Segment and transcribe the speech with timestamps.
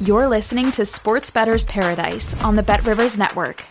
[0.00, 3.64] You're listening to Sports Better's Paradise on the Bet Rivers Network.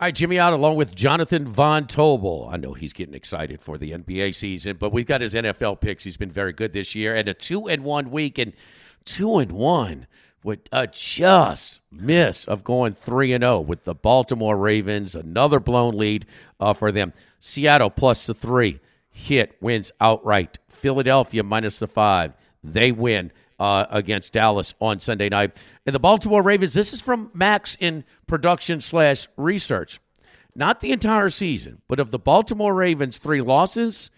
[0.00, 2.48] All right, Jimmy Ott along with Jonathan Von Tobel.
[2.50, 6.04] I know he's getting excited for the NBA season, but we've got his NFL picks.
[6.04, 8.54] He's been very good this year, and a two and one week, and
[9.04, 10.06] two and one
[10.42, 15.14] with a just miss of going three and zero with the Baltimore Ravens.
[15.14, 16.24] Another blown lead
[16.60, 17.12] uh, for them.
[17.40, 20.56] Seattle plus the three hit wins outright.
[20.66, 22.32] Philadelphia minus the five.
[22.64, 25.56] They win uh, against Dallas on Sunday night.
[25.86, 30.00] And the Baltimore Ravens, this is from Max in production slash research.
[30.54, 34.10] Not the entire season, but of the Baltimore Ravens' three losses,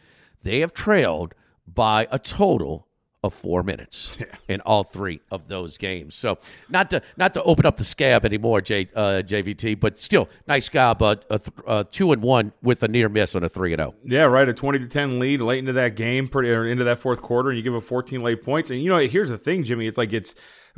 [0.42, 1.34] they have trailed
[1.66, 2.87] by a total
[3.24, 4.26] of four minutes yeah.
[4.48, 6.14] in all three of those games.
[6.14, 6.38] So
[6.68, 10.66] not to not to open up the scab anymore, J, uh, JVT, but still nice
[10.66, 11.02] scab.
[11.02, 13.94] Uh, a, a two and one with a near miss on a three and zero.
[13.96, 14.00] Oh.
[14.04, 14.48] Yeah, right.
[14.48, 17.50] A twenty to ten lead late into that game, pretty or into that fourth quarter,
[17.50, 18.70] and you give a fourteen late points.
[18.70, 19.86] And you know, here's the thing, Jimmy.
[19.86, 20.34] It's like it's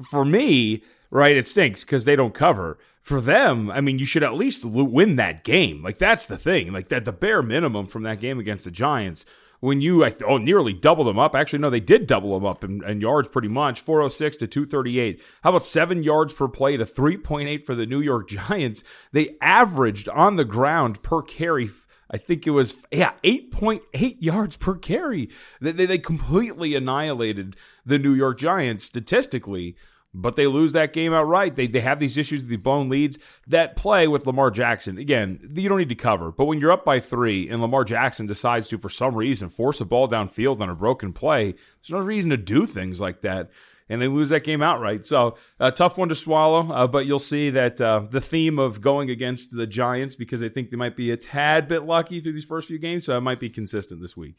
[0.09, 1.37] for me, right?
[1.37, 2.79] It stinks because they don't cover.
[3.03, 5.83] For them, I mean, you should at least win that game.
[5.83, 6.73] Like that's the thing.
[6.73, 9.25] Like that, the bare minimum from that game against the Giants
[9.61, 11.35] when you oh nearly double them up.
[11.35, 15.23] Actually, no, they did double them up in, in, yards pretty much, 406 to 238.
[15.43, 18.83] How about seven yards per play to 3.8 for the New York Giants?
[19.13, 21.71] They averaged on the ground per carry.
[22.11, 25.31] I think it was yeah, 8.8 yards per carry.
[25.61, 27.57] They, they, they completely annihilated
[27.87, 29.77] the New York Giants statistically
[30.13, 31.55] but they lose that game outright.
[31.55, 33.19] They, they have these issues with the blown leads.
[33.47, 36.33] That play with Lamar Jackson, again, you don't need to cover.
[36.33, 39.81] But when you're up by three and Lamar Jackson decides to, for some reason, force
[39.81, 43.51] a ball downfield on a broken play, there's no reason to do things like that.
[43.89, 45.05] And they lose that game outright.
[45.05, 46.71] So, a tough one to swallow.
[46.71, 50.49] Uh, but you'll see that uh, the theme of going against the Giants because they
[50.49, 53.21] think they might be a tad bit lucky through these first few games, so it
[53.21, 54.37] might be consistent this week.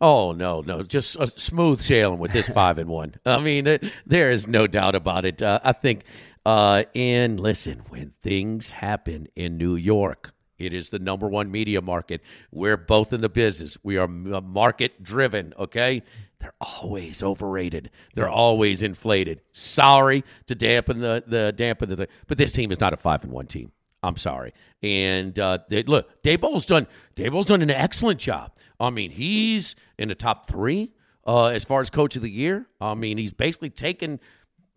[0.00, 3.14] Oh no, no, just a smooth sailing with this five and one.
[3.26, 5.42] I mean, it, there is no doubt about it.
[5.42, 6.04] Uh, I think,
[6.46, 11.80] uh, and listen, when things happen in New York, it is the number one media
[11.80, 12.20] market.
[12.52, 13.76] We're both in the business.
[13.82, 15.54] We are market driven.
[15.58, 16.02] Okay,
[16.40, 17.90] they're always overrated.
[18.14, 19.40] They're always inflated.
[19.52, 23.32] Sorry to dampen the the dampen the, but this team is not a five and
[23.32, 23.72] one team.
[24.02, 24.52] I'm sorry.
[24.82, 26.86] And uh, they, look, Daboll's done.
[27.16, 28.52] Daboll's done an excellent job.
[28.78, 30.92] I mean, he's in the top three
[31.26, 32.66] uh, as far as coach of the year.
[32.80, 34.20] I mean, he's basically taken.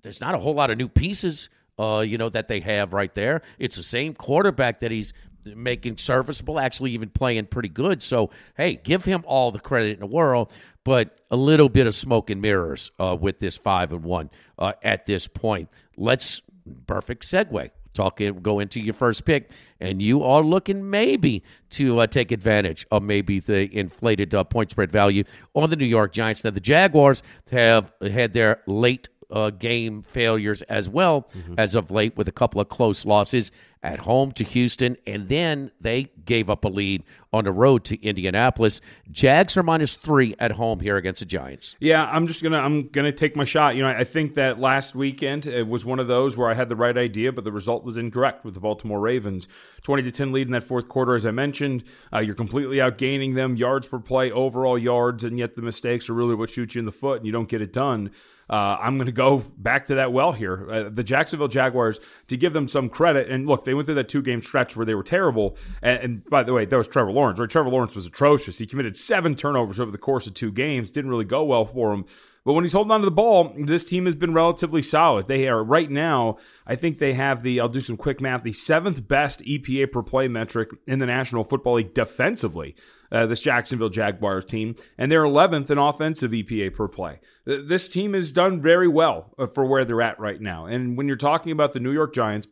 [0.02, 3.14] There's not a whole lot of new pieces, uh, you know, that they have right
[3.14, 3.42] there.
[3.60, 5.14] It's the same quarterback that he's
[5.46, 8.02] making serviceable, actually even playing pretty good.
[8.02, 10.52] So, hey, give him all the credit in the world,
[10.84, 14.74] but a little bit of smoke and mirrors uh, with this five and one uh,
[14.84, 15.70] at this point.
[15.96, 16.42] Let's
[16.88, 22.08] perfect segue talk go into your first pick, and you are looking maybe to uh,
[22.08, 26.44] take advantage of maybe the inflated uh, point spread value on the New York Giants.
[26.44, 31.56] Now the Jaguars have had their late uh, game failures as well mm-hmm.
[31.58, 33.52] as of late with a couple of close losses
[33.84, 37.04] at home to Houston, and then they gave up a lead
[37.34, 38.80] on the road to Indianapolis.
[39.10, 41.76] Jags are minus three at home here against the Giants.
[41.80, 43.76] Yeah, I'm just gonna I'm gonna take my shot.
[43.76, 46.70] You know, I think that last weekend it was one of those where I had
[46.70, 49.48] the right idea, but the result was incorrect with the Baltimore Ravens.
[49.82, 51.84] Twenty to ten lead in that fourth quarter, as I mentioned.
[52.14, 56.14] Uh, you're completely outgaining them, yards per play, overall yards, and yet the mistakes are
[56.14, 58.12] really what shoot you in the foot, and you don't get it done.
[58.52, 60.70] Uh, I'm going to go back to that well here.
[60.70, 64.10] Uh, the Jacksonville Jaguars, to give them some credit, and look, they went through that
[64.10, 65.56] two game stretch where they were terrible.
[65.82, 67.50] And, and, by the way, that was Trevor Lawrence, right?
[67.50, 68.58] Trevor Lawrence was atrocious.
[68.58, 71.94] He committed seven turnovers over the course of two games, didn't really go well for
[71.94, 72.06] him.
[72.44, 75.28] But when he's holding on to the ball, this team has been relatively solid.
[75.28, 78.52] They are right now, I think they have the, I'll do some quick math, the
[78.52, 82.76] seventh best EPA per play metric in the National Football League defensively
[83.12, 87.20] uh, this Jacksonville Jaguars team, and they're 11th in offensive EPA per play.
[87.46, 90.66] This team has done very well uh, for where they're at right now.
[90.66, 92.48] And when you're talking about the New York Giants,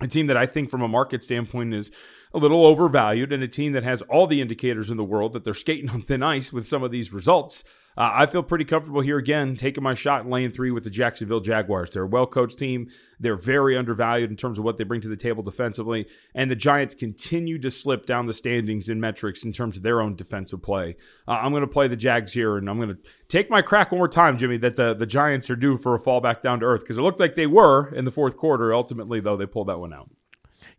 [0.00, 1.90] a team that I think from a market standpoint is
[2.34, 5.44] a little overvalued and a team that has all the indicators in the world that
[5.44, 7.64] they're skating on thin ice with some of these results.
[7.96, 10.90] Uh, I feel pretty comfortable here again, taking my shot in lane three with the
[10.90, 11.92] Jacksonville Jaguars.
[11.92, 12.90] They're a well coached team.
[13.18, 16.06] They're very undervalued in terms of what they bring to the table defensively.
[16.34, 20.02] And the Giants continue to slip down the standings in metrics in terms of their
[20.02, 20.96] own defensive play.
[21.26, 22.98] Uh, I'm going to play the Jags here, and I'm going to
[23.28, 25.98] take my crack one more time, Jimmy, that the, the Giants are due for a
[25.98, 28.74] fall back down to earth because it looked like they were in the fourth quarter.
[28.74, 30.10] Ultimately, though, they pulled that one out.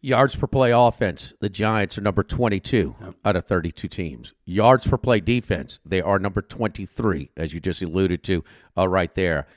[0.01, 3.15] Yards per play offense, the Giants are number 22 yep.
[3.25, 4.33] out of 32 teams.
[4.45, 8.43] Yards per play defense, they are number 23, as you just alluded to
[8.77, 9.47] uh, right there.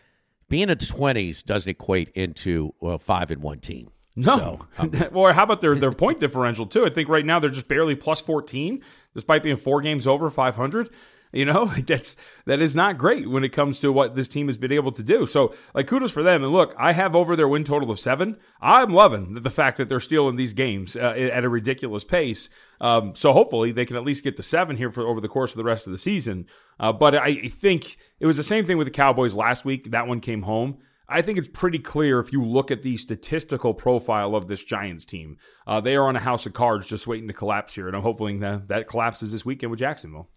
[0.49, 3.91] Being in the 20s doesn't equate into a 5 and 1 team.
[4.17, 4.39] No.
[4.39, 6.87] So, um, or how about their, their point differential, too?
[6.87, 8.83] I think right now they're just barely plus 14,
[9.15, 10.91] despite being four games over 500.
[11.33, 12.17] You know, that's
[12.47, 15.03] that is not great when it comes to what this team has been able to
[15.03, 15.27] do.
[15.27, 16.43] So, like, kudos for them.
[16.43, 18.37] And look, I have over their win total of seven.
[18.61, 22.49] I'm loving the fact that they're stealing these games uh, at a ridiculous pace.
[22.81, 25.51] Um, so hopefully they can at least get to seven here for over the course
[25.53, 26.47] of the rest of the season.
[26.79, 29.91] Uh, but I think it was the same thing with the Cowboys last week.
[29.91, 30.79] That one came home.
[31.13, 35.05] I think it's pretty clear if you look at the statistical profile of this Giants
[35.05, 35.39] team.
[35.67, 38.03] Uh, they are on a house of cards just waiting to collapse here, and I'm
[38.03, 40.29] hoping that that collapses this weekend with Jacksonville.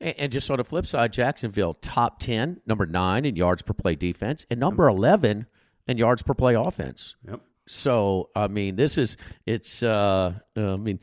[0.00, 3.94] And just on the flip side, Jacksonville top ten, number nine in yards per play
[3.94, 5.46] defense, and number eleven
[5.86, 7.16] in yards per play offense.
[7.26, 7.40] Yep.
[7.66, 9.82] So I mean, this is it's.
[9.82, 11.00] Uh, I mean,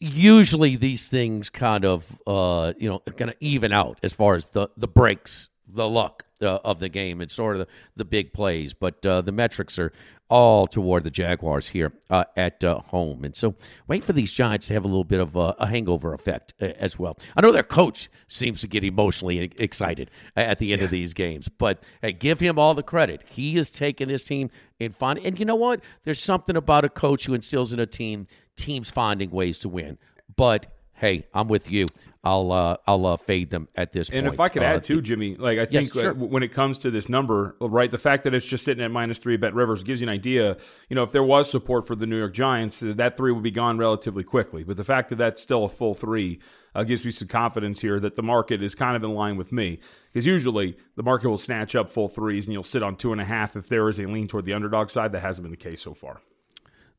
[0.00, 4.46] usually these things kind of uh, you know kind of even out as far as
[4.46, 7.20] the the breaks, the luck uh, of the game.
[7.20, 9.92] It's sort of the, the big plays, but uh, the metrics are
[10.28, 13.24] all toward the Jaguars here uh, at uh, home.
[13.24, 13.54] And so
[13.86, 16.66] wait for these Giants to have a little bit of a, a hangover effect uh,
[16.78, 17.18] as well.
[17.36, 20.86] I know their coach seems to get emotionally excited at the end yeah.
[20.86, 23.22] of these games, but hey, give him all the credit.
[23.28, 25.18] He is taking his team in fun.
[25.18, 25.80] And you know what?
[26.04, 28.26] There's something about a coach who instills in a team
[28.56, 29.98] teams finding ways to win.
[30.34, 31.86] But hey, I'm with you.
[32.24, 34.26] I'll uh, I'll uh, fade them at this and point.
[34.26, 36.14] And if I could uh, add too, Jimmy, like I think yes, sure.
[36.14, 39.18] when it comes to this number, right, the fact that it's just sitting at minus
[39.18, 40.56] three Bet Rivers gives you an idea.
[40.88, 43.50] You know, if there was support for the New York Giants, that three would be
[43.50, 44.62] gone relatively quickly.
[44.62, 46.38] But the fact that that's still a full three
[46.76, 49.50] uh, gives me some confidence here that the market is kind of in line with
[49.50, 49.80] me.
[50.12, 53.20] Because usually the market will snatch up full threes and you'll sit on two and
[53.20, 55.10] a half if there is a lean toward the underdog side.
[55.12, 56.20] That hasn't been the case so far.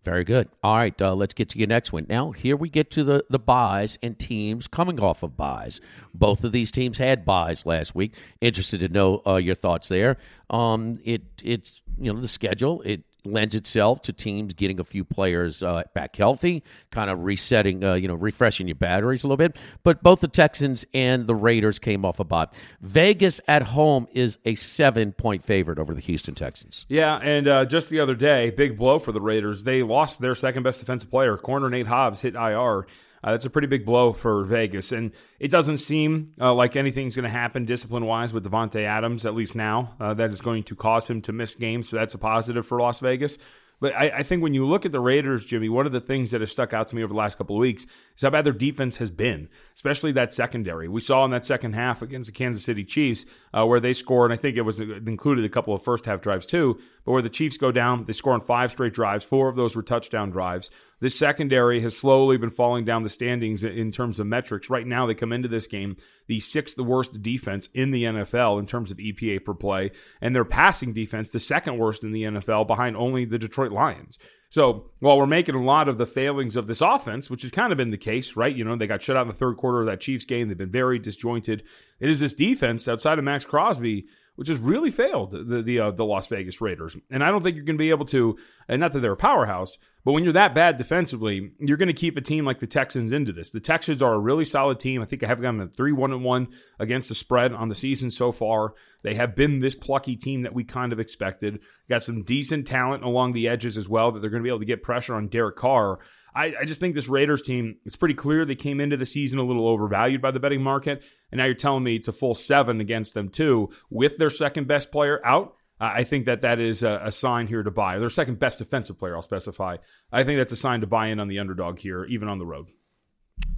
[0.04, 0.50] Very good.
[0.62, 2.06] All right, uh, let's get to your next one.
[2.10, 5.80] Now, here we get to the, the byes and teams coming off of byes.
[6.14, 8.14] Both of these teams had byes last week.
[8.42, 10.18] Interested to know uh, your thoughts there.
[10.50, 12.82] Um, it it's you know the schedule.
[12.82, 17.84] It lends itself to teams getting a few players uh, back healthy, kind of resetting,
[17.84, 19.56] uh, you know, refreshing your batteries a little bit.
[19.84, 22.48] But both the Texans and the Raiders came off a bye.
[22.82, 26.86] Vegas at home is a seven point favorite over the Houston Texans.
[26.90, 29.64] Yeah, and uh, just the other day, big blow for the Raiders.
[29.64, 31.38] They lost their second best defensive player.
[31.38, 32.88] Corner Nate Hobbs hit IR.
[33.24, 34.92] Uh, that's a pretty big blow for Vegas.
[34.92, 39.26] And it doesn't seem uh, like anything's going to happen discipline wise with Davante Adams,
[39.26, 39.96] at least now.
[40.00, 41.90] Uh, that is going to cause him to miss games.
[41.90, 43.38] So that's a positive for Las Vegas.
[43.84, 46.32] But I, I, think when you look at the Raiders, Jimmy, one of the things
[46.32, 47.86] that has stuck out to me over the last couple of weeks
[48.16, 50.88] is how bad their defense has been, especially that secondary.
[50.88, 54.32] We saw in that second half against the Kansas City Chiefs uh, where they scored,
[54.32, 57.22] and I think it was included a couple of first half drives too, but where
[57.22, 59.26] the Chiefs go down, they score on five straight drives.
[59.26, 60.70] Four of those were touchdown drives.
[61.04, 64.70] This secondary has slowly been falling down the standings in terms of metrics.
[64.70, 68.66] Right now, they come into this game the sixth worst defense in the NFL in
[68.66, 69.92] terms of EPA per play,
[70.22, 74.18] and their passing defense, the second worst in the NFL, behind only the Detroit Lions.
[74.50, 77.74] So while we're making a lot of the failings of this offense, which has kind
[77.74, 78.56] of been the case, right?
[78.56, 80.48] You know, they got shut out in the third quarter of that Chiefs game.
[80.48, 81.64] They've been very disjointed.
[82.00, 85.92] It is this defense outside of Maxx Crosby which has really failed the the, uh,
[85.92, 86.96] the Las Vegas Raiders.
[87.12, 88.38] And I don't think you're going to be able to.
[88.68, 91.94] And not that they're a powerhouse, but when you're that bad defensively, you're going to
[91.94, 93.52] keep a team like the Texans into this.
[93.52, 95.02] The Texans are a really solid team.
[95.02, 96.48] I think I have gotten a three one and one
[96.80, 98.74] against the spread on the season so far.
[99.04, 101.60] They have been this plucky team that we kind of expected.
[101.90, 104.60] Got some decent talent along the edges as well that they're going to be able
[104.60, 106.00] to get pressure on Derek Carr.
[106.36, 109.40] I, I, just think this Raiders team, it's pretty clear they came into the season
[109.40, 111.04] a little overvalued by the betting market.
[111.32, 114.68] And now you're telling me it's a full seven against them, too, with their second
[114.68, 115.56] best player out.
[115.80, 118.00] I think that that is a, a, sign here to buy.
[118.00, 119.78] Their second best defensive player, I'll specify.
[120.12, 122.46] I think that's a sign to buy in on the underdog here, even on the
[122.46, 122.68] road.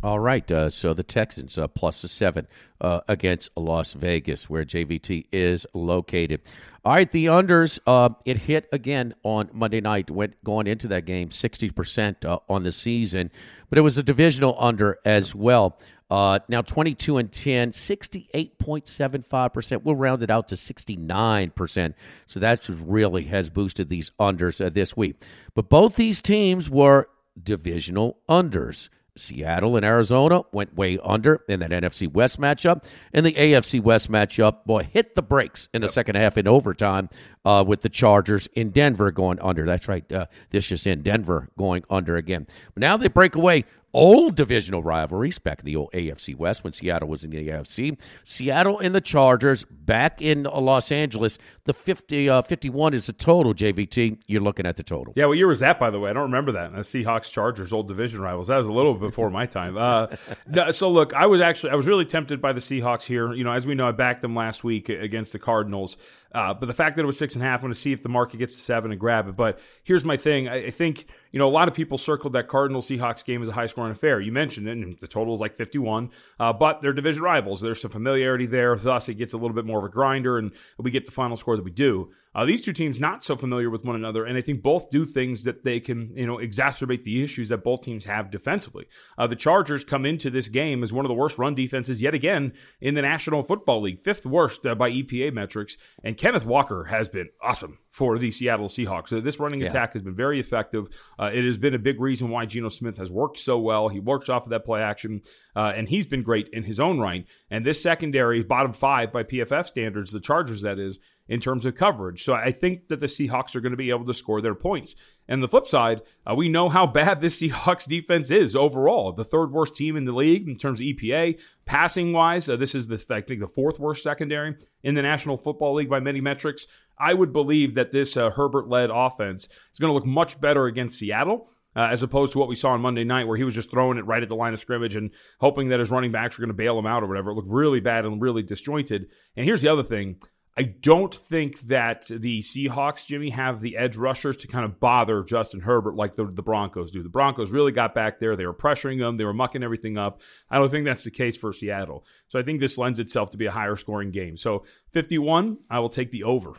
[0.06, 0.50] All right.
[0.52, 2.46] Uh, so the Texans uh, plus a seven
[2.80, 6.42] uh, against Las Vegas, where JVT is located.
[6.84, 7.10] All right.
[7.10, 12.24] The unders, uh, it hit again on Monday night, went going into that game 60%
[12.24, 13.32] uh, on the season,
[13.68, 15.80] but it was a divisional under as well.
[16.12, 19.84] Uh, now 22 and 10, 68.75%.
[19.84, 21.94] We'll round it out to 69%.
[22.28, 25.16] So that really has boosted these unders this week.
[25.56, 27.10] But both these teams were
[27.44, 28.90] divisional unders.
[29.18, 32.86] Seattle and Arizona went way under in that NFC West matchup.
[33.14, 35.92] And the AFC West matchup, boy, hit the brakes in the yep.
[35.92, 37.10] second half in overtime
[37.46, 39.66] uh, with the Chargers in Denver going under.
[39.66, 40.10] That's right.
[40.12, 42.48] Uh, this just in Denver going under again.
[42.74, 46.74] But now they break away old divisional rivalries back in the old AFC West when
[46.74, 47.98] Seattle was in the AFC.
[48.26, 51.40] Seattle and the Chargers back in Los Angeles.
[51.64, 54.20] The 50, uh, 51 is the total, JVT.
[54.28, 55.14] You're looking at the total.
[55.16, 56.10] Yeah, what year was that, by the way?
[56.10, 56.74] I don't remember that.
[56.74, 58.48] The Seahawks Chargers, old division rivals.
[58.48, 59.78] That was a little before my time.
[59.78, 60.08] Uh,
[60.48, 63.34] no, so, look, I was actually, I was really tempted by the Seahawks here.
[63.34, 65.96] You know, as we know, I backed them last week against the Cardinals.
[66.36, 67.94] Uh, but the fact that it was six and a half, I'm going to see
[67.94, 69.38] if the market gets to seven and grab it.
[69.38, 70.50] But here's my thing.
[70.50, 73.50] I, I think, you know, a lot of people circled that Cardinal Seahawks game as
[73.50, 74.22] a high scoring affair.
[74.22, 76.10] You mentioned it, and the total is like 51.
[76.40, 77.60] Uh, but they're division rivals.
[77.60, 78.74] There's some familiarity there.
[78.78, 81.36] Thus, it gets a little bit more of a grinder, and we get the final
[81.36, 82.10] score that we do.
[82.36, 85.06] Uh, these two teams not so familiar with one another, and I think both do
[85.06, 88.88] things that they can, you know, exacerbate the issues that both teams have defensively.
[89.18, 92.14] Uh, the Chargers come into this game as one of the worst run defenses yet
[92.14, 92.52] again
[92.82, 97.08] in the National Football League, fifth worst uh, by EPA metrics, and Kenneth Walker has
[97.08, 99.08] been awesome for the Seattle Seahawks.
[99.08, 99.68] So this running yeah.
[99.68, 100.88] attack has been very effective.
[101.18, 103.88] Uh, it has been a big reason why Geno Smith has worked so well.
[103.88, 105.22] He works off of that play action,
[105.56, 107.26] uh, and he's been great in his own right.
[107.50, 111.76] And this secondary, bottom five by PFF standards, the Chargers that is, in terms of
[111.76, 112.24] coverage.
[112.24, 114.96] So I think that the Seahawks are going to be able to score their points.
[115.28, 119.12] And the flip side, uh, we know how bad this Seahawks defense is overall.
[119.12, 121.40] The third worst team in the league in terms of EPA.
[121.66, 125.38] Passing wise, uh, this is the I think the fourth worst secondary in the National
[125.38, 126.68] Football League by many metrics.
[126.98, 130.66] I would believe that this uh, Herbert led offense is going to look much better
[130.66, 131.50] against Seattle.
[131.78, 133.98] Uh, as opposed to what we saw on Monday night, where he was just throwing
[133.98, 136.48] it right at the line of scrimmage and hoping that his running backs were going
[136.48, 137.32] to bail him out or whatever.
[137.32, 139.08] It looked really bad and really disjointed.
[139.36, 140.16] And here's the other thing
[140.58, 145.22] I don't think that the Seahawks, Jimmy, have the edge rushers to kind of bother
[145.22, 147.04] Justin Herbert like the, the Broncos do.
[147.04, 148.38] The Broncos really got back there.
[148.38, 150.22] They were pressuring them, they were mucking everything up.
[150.50, 152.06] I don't think that's the case for Seattle.
[152.30, 154.38] So I think this lends itself to be a higher scoring game.
[154.38, 156.54] So 51, I will take the over.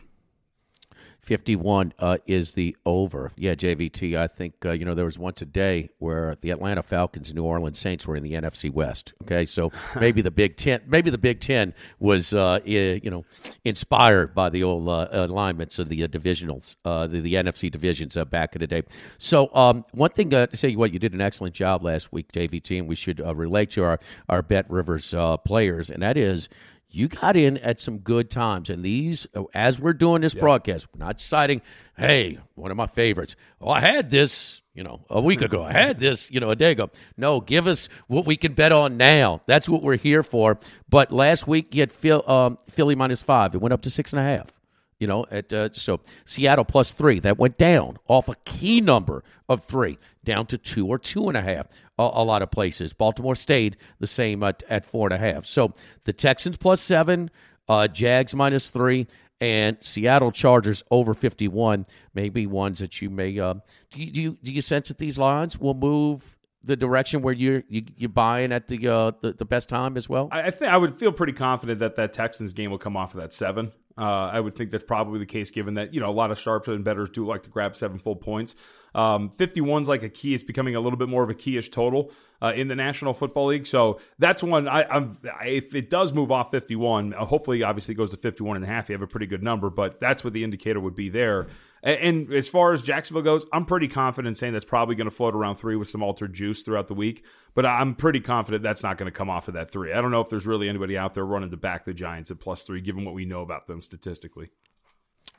[1.27, 3.33] 51 uh, is the over.
[3.35, 4.17] Yeah, JVT.
[4.17, 7.35] I think uh, you know there was once a day where the Atlanta Falcons and
[7.35, 9.11] New Orleans Saints were in the NFC West.
[9.23, 9.69] Okay, so
[9.99, 13.25] maybe the Big Ten, maybe the Big Ten was uh, you know
[13.65, 18.17] inspired by the old uh, alignments of the uh, divisionals, uh, the, the, NFC divisions
[18.29, 18.83] back in the day.
[19.17, 22.79] So um, one thing to say, what you did an excellent job last week, JVT,
[22.79, 26.47] and we should relate to our our Bet Rivers players, and that is
[26.89, 28.69] you got in at some good times.
[28.69, 30.41] And these, as we're doing this yeah.
[30.41, 31.61] broadcast, we're not citing,
[31.97, 33.35] hey, one of my favorites.
[33.59, 35.63] Oh, I had this, you know, a week ago.
[35.63, 36.89] I had this, you know, a day ago.
[37.17, 39.41] No, give us what we can bet on now.
[39.45, 40.59] That's what we're here for.
[40.89, 43.53] But last week, you had Phil, um, Philly minus five.
[43.53, 44.53] It went up to six and a half.
[44.99, 49.23] You know, at uh, so Seattle plus three that went down off a key number
[49.47, 51.67] of three down to two or two and a half.
[51.99, 52.93] A, a lot of places.
[52.93, 55.45] Baltimore stayed the same at, at four and a half.
[55.45, 55.73] So
[56.03, 57.29] the Texans plus seven,
[57.67, 59.07] uh, Jags minus three,
[59.39, 61.85] and Seattle Chargers over 51.
[62.13, 63.37] Maybe ones that you may.
[63.39, 63.55] Uh,
[63.91, 67.33] do, you, do you do you sense that these lines will move the direction where
[67.33, 70.29] you're you, you're buying at the, uh, the the best time as well?
[70.31, 73.13] I, I think I would feel pretty confident that that Texans game will come off
[73.13, 73.71] of that seven.
[73.97, 76.39] Uh, I would think that's probably the case, given that you know a lot of
[76.39, 78.55] sharps and bettors do like to grab seven full points.
[78.97, 82.11] Um, 51's like a key; it's becoming a little bit more of a keyish total
[82.41, 83.67] uh, in the National Football League.
[83.67, 84.67] So that's one.
[84.67, 88.57] I, I'm if it does move off 51, uh, hopefully, obviously, it goes to 51
[88.57, 88.89] and a half.
[88.89, 91.47] You have a pretty good number, but that's what the indicator would be there.
[91.83, 95.15] And, and as far as Jacksonville goes, I'm pretty confident saying that's probably going to
[95.15, 97.23] float around three with some altered juice throughout the week.
[97.53, 99.93] But I'm pretty confident that's not going to come off of that three.
[99.93, 102.39] I don't know if there's really anybody out there running to back the Giants at
[102.39, 104.49] plus three, given what we know about them statistically.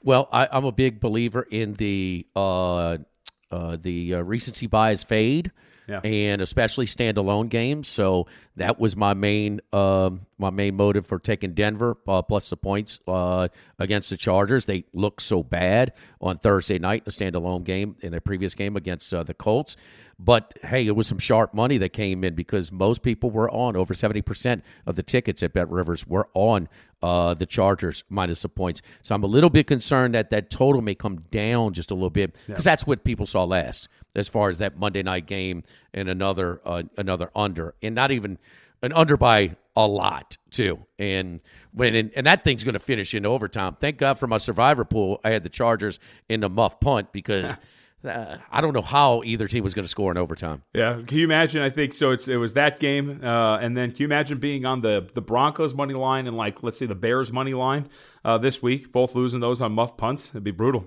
[0.03, 2.99] Well, I, am a big believer in the uh,
[3.51, 5.53] uh, the uh, recency bias fade
[5.89, 6.01] yeah.
[6.05, 7.89] and especially standalone games.
[7.89, 8.27] So
[8.57, 13.01] that was my main um, my main motive for taking Denver uh, plus the points
[13.09, 14.67] uh, against the Chargers.
[14.67, 19.13] They looked so bad on Thursday night, a standalone game in a previous game against
[19.13, 19.77] uh, the Colts.
[20.21, 23.77] But hey, it was some sharp money that came in because most people were on
[23.77, 26.69] over 70% of the tickets at Bet Rivers were on
[27.03, 28.83] uh, the Chargers minus the points.
[29.03, 32.11] So I'm a little bit concerned that that total may come down just a little
[32.11, 35.63] bit because that's what people saw last as far as that Monday night game
[35.95, 38.39] and another uh, another under and not even
[38.83, 40.85] an under by a lot too.
[40.99, 41.41] And
[41.73, 43.77] when and, and that thing's going to finish in overtime.
[43.79, 45.21] Thank God for my survivor pool.
[45.25, 47.59] I had the Chargers in the muff punt because.
[48.05, 50.63] Uh, I don't know how either team was going to score in overtime.
[50.73, 51.63] Yeah, can you imagine?
[51.63, 52.13] I think so.
[52.13, 55.21] It's it was that game, uh, and then can you imagine being on the the
[55.21, 57.89] Broncos money line and like let's say the Bears money line
[58.25, 60.31] uh, this week, both losing those on muff punts?
[60.31, 60.85] It'd be brutal.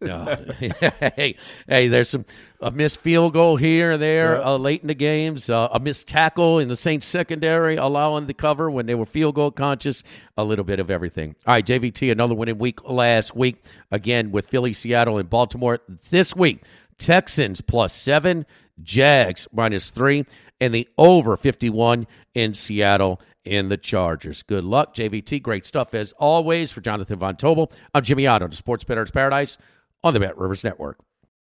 [0.00, 0.24] No.
[0.58, 1.36] hey,
[1.68, 2.24] hey, there's some
[2.60, 4.44] a missed field goal here and there Yeah.
[4.50, 8.34] uh, late in the games, uh, a missed tackle in the Saints secondary, allowing the
[8.34, 10.02] cover when they were field goal conscious.
[10.36, 11.36] A little bit of everything.
[11.46, 15.80] All right, JVT, another winning week last week again with Philly, Seattle, and Baltimore.
[16.10, 16.64] This week,
[16.98, 18.46] Texans plus seven,
[18.82, 20.24] Jags minus three,
[20.60, 24.42] and the over 51 in Seattle in the Chargers.
[24.42, 25.42] Good luck, JVT.
[25.42, 27.72] Great stuff as always for Jonathan Von Tobel.
[27.94, 29.56] I'm Jimmy Otto to Sports Better's Paradise
[30.02, 30.98] on the Bet Rivers Network.